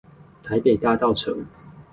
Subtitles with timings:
[0.41, 1.45] 台北大稻埕